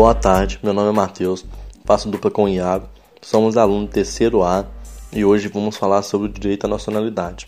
[0.00, 1.44] Boa tarde, meu nome é Matheus,
[1.84, 2.88] faço dupla com o Iago,
[3.20, 4.64] somos alunos do terceiro A
[5.12, 7.46] e hoje vamos falar sobre o direito à nacionalidade.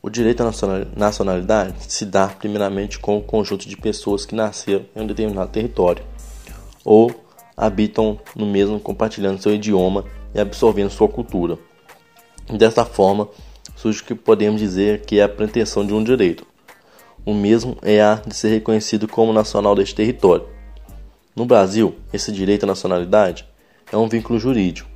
[0.00, 0.52] O direito à
[0.96, 6.04] nacionalidade se dá primeiramente com o conjunto de pessoas que nasceram em um determinado território
[6.84, 7.10] ou
[7.56, 11.58] habitam no mesmo compartilhando seu idioma e absorvendo sua cultura.
[12.48, 13.28] Desta forma,
[13.74, 16.46] surge o que podemos dizer que é a pretensão de um direito.
[17.26, 20.53] O mesmo é a de ser reconhecido como nacional deste território.
[21.36, 23.44] No Brasil, esse direito à nacionalidade
[23.90, 24.88] é um vínculo jurídico,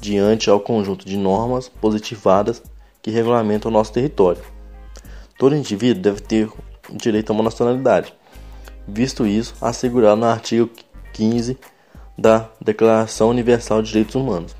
[0.00, 2.62] diante ao conjunto de normas positivadas
[3.02, 4.40] que regulamentam o nosso território.
[5.36, 6.48] Todo indivíduo deve ter
[6.92, 8.14] direito a uma nacionalidade,
[8.86, 10.70] visto isso assegurado no artigo
[11.12, 11.58] 15
[12.16, 14.54] da Declaração Universal de Direitos Humanos.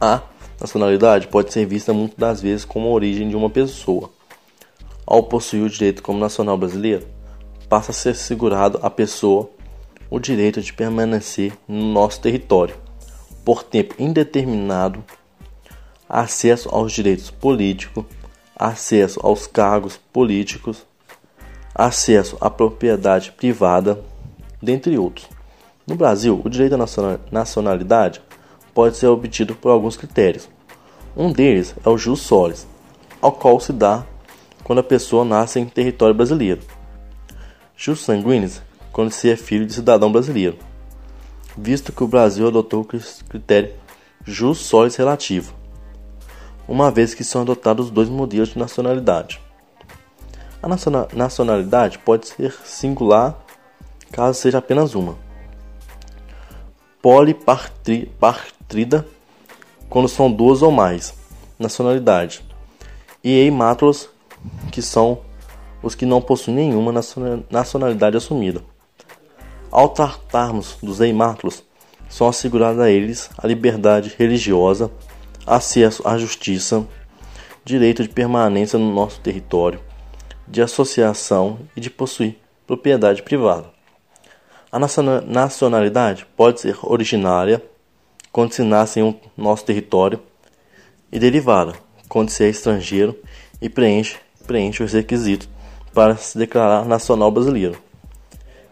[0.00, 0.22] A
[0.58, 4.08] nacionalidade pode ser vista muitas das vezes como a origem de uma pessoa.
[5.06, 7.06] Ao possuir o direito como nacional brasileiro,
[7.68, 9.50] passa a ser assegurado à pessoa
[10.10, 12.76] o direito de permanecer no nosso território
[13.44, 15.04] por tempo indeterminado,
[16.08, 18.04] acesso aos direitos políticos,
[18.56, 20.84] acesso aos cargos políticos,
[21.74, 24.02] acesso à propriedade privada,
[24.60, 25.28] dentre outros.
[25.86, 28.20] No Brasil, o direito à nacionalidade
[28.74, 30.48] pode ser obtido por alguns critérios.
[31.16, 32.66] Um deles é o jus solis,
[33.22, 34.04] ao qual se dá
[34.64, 36.62] quando a pessoa nasce em território brasileiro.
[37.76, 38.60] Jus sanguinis,
[38.96, 40.56] quando se é filho de cidadão brasileiro,
[41.54, 42.88] visto que o Brasil adotou o
[43.28, 43.74] critério
[44.24, 45.52] jus solis relativo,
[46.66, 49.38] uma vez que são adotados dois modelos de nacionalidade.
[50.62, 50.68] A
[51.14, 53.38] nacionalidade pode ser singular
[54.10, 55.14] caso seja apenas uma
[57.02, 59.06] polipartrida,
[59.90, 61.12] quando são duas ou mais
[61.58, 62.42] nacionalidades,
[63.22, 64.08] e eimátulos,
[64.72, 65.18] que são
[65.82, 66.94] os que não possuem nenhuma
[67.50, 68.64] nacionalidade assumida.
[69.76, 71.62] Ao tratarmos dos eimátulos,
[72.08, 74.90] são assegurados a eles a liberdade religiosa,
[75.46, 76.88] acesso à justiça,
[77.62, 79.78] direito de permanência no nosso território,
[80.48, 83.66] de associação e de possuir propriedade privada.
[84.72, 87.62] A nacionalidade pode ser originária,
[88.32, 90.22] quando se nasce em um nosso território,
[91.12, 91.74] e derivada,
[92.08, 93.14] quando se é estrangeiro
[93.60, 95.50] e preenche, preenche os requisitos
[95.92, 97.84] para se declarar nacional brasileiro.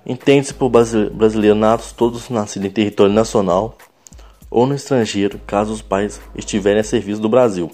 [0.07, 3.79] Entende-se por brasileiro natos todos nascidos em território nacional
[4.51, 7.71] ou no estrangeiro, caso os pais estiverem a serviço do Brasil,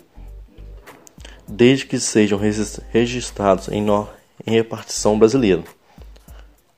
[1.47, 2.39] desde que sejam
[2.91, 3.87] registrados em,
[4.47, 5.65] em repartição brasileira.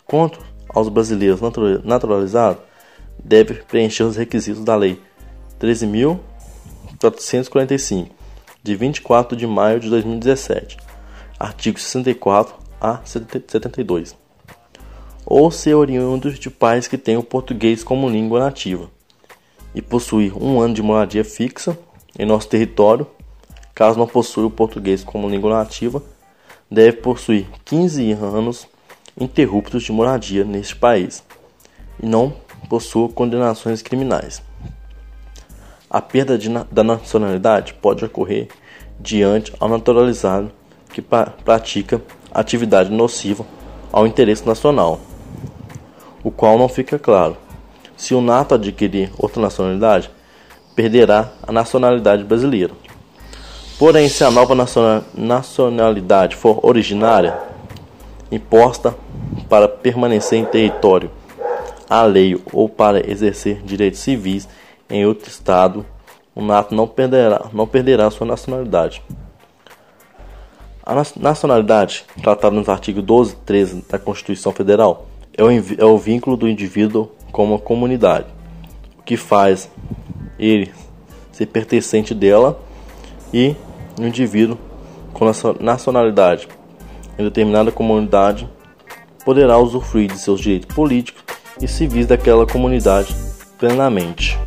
[0.07, 0.39] Quanto
[0.71, 1.41] aos brasileiros
[1.85, 2.63] naturalizados
[3.23, 4.99] deve preencher os requisitos da Lei
[5.61, 8.09] 13.445,
[8.63, 10.79] de 24 de maio de 2017,
[11.39, 14.22] artigos 64 a 72,
[15.35, 18.91] ou ser oriundos de pais que tenham português como língua nativa
[19.75, 21.79] e possuir um ano de moradia fixa
[22.19, 23.07] em nosso território.
[23.75, 26.03] Caso não possua o português como língua nativa,
[26.71, 28.69] deve possuir 15 anos
[29.19, 31.25] interruptos de moradia neste país
[31.99, 32.35] e não
[32.69, 34.43] possua condenações criminais.
[35.89, 36.39] A perda
[36.71, 38.49] da nacionalidade pode ocorrer
[39.01, 40.53] diante ao naturalizado
[40.93, 43.47] que pra, pratica atividade nociva
[43.91, 45.01] ao interesse nacional,
[46.23, 47.37] o qual não fica claro.
[47.97, 50.11] Se o nato adquirir outra nacionalidade,
[50.75, 52.73] perderá a nacionalidade brasileira.
[53.79, 54.55] Porém, se a nova
[55.15, 57.39] nacionalidade for originária,
[58.31, 58.95] imposta
[59.49, 61.11] para permanecer em território
[61.93, 64.49] alheio ou para exercer direitos civis
[64.89, 65.85] em outro estado,
[66.35, 69.03] o nato não perderá, não perderá sua nacionalidade.
[70.85, 75.07] A nacionalidade, tratada nos artigos 12 e 13 da Constituição Federal,
[75.37, 78.27] é o, é o vínculo do indivíduo com uma comunidade,
[78.99, 79.71] o que faz
[80.39, 80.71] ele
[81.31, 82.61] ser pertencente dela
[83.33, 83.57] e
[83.99, 84.59] o indivíduo
[85.13, 85.25] com
[85.61, 86.49] nacionalidade
[87.19, 88.49] em determinada comunidade
[89.25, 91.23] poderá usufruir de seus direitos políticos
[91.61, 93.15] e civis daquela comunidade
[93.59, 94.39] plenamente.